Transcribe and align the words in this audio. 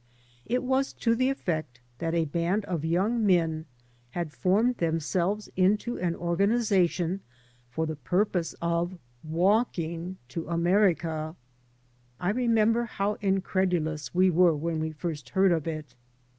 It 0.47 0.63
was 0.63 0.93
to 0.93 1.13
the 1.13 1.29
effect 1.29 1.79
that 1.99 2.15
a 2.15 2.25
band 2.25 2.65
of 2.65 2.83
young 2.83 3.23
men 3.23 3.67
had 4.09 4.33
formed 4.33 4.77
themselves 4.77 5.47
into 5.55 5.99
an 5.99 6.15
organization 6.15 7.21
for 7.69 7.85
the 7.85 7.97
purpose 7.97 8.55
of 8.63 8.97
walking 9.23 10.17
to 10.29 10.47
America. 10.49 11.35
I 12.19 12.31
remember 12.31 12.85
how 12.85 13.19
incredulous 13.21 14.11
we 14.11 14.31
were 14.31 14.55
when 14.55 14.79
we 14.79 14.91
first 14.91 15.29
heard 15.29 15.51
of 15.51 15.67
it. 15.67 15.93